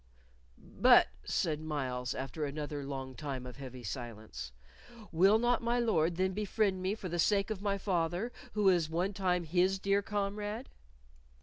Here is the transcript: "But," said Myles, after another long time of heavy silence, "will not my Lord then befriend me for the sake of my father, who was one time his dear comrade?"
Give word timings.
"But," 0.57 1.09
said 1.25 1.61
Myles, 1.61 2.15
after 2.15 2.43
another 2.43 2.83
long 2.83 3.13
time 3.13 3.45
of 3.45 3.57
heavy 3.57 3.83
silence, 3.83 4.51
"will 5.11 5.37
not 5.37 5.61
my 5.61 5.77
Lord 5.79 6.15
then 6.15 6.33
befriend 6.33 6.81
me 6.81 6.95
for 6.95 7.07
the 7.07 7.19
sake 7.19 7.51
of 7.51 7.61
my 7.61 7.77
father, 7.77 8.31
who 8.53 8.63
was 8.63 8.89
one 8.89 9.13
time 9.13 9.43
his 9.43 9.77
dear 9.77 10.01
comrade?" 10.01 10.69